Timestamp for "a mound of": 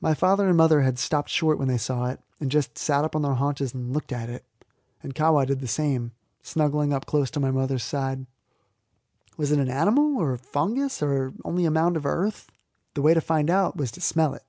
11.66-12.06